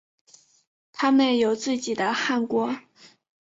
[0.91, 2.75] 他们有自己的汗国。